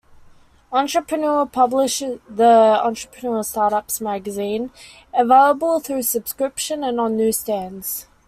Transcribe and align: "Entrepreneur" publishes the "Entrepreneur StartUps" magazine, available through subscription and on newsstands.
"Entrepreneur" 0.73 1.45
publishes 1.45 2.19
the 2.27 2.43
"Entrepreneur 2.83 3.41
StartUps" 3.43 4.01
magazine, 4.01 4.71
available 5.13 5.79
through 5.79 6.01
subscription 6.01 6.83
and 6.83 6.99
on 6.99 7.15
newsstands. 7.15 8.07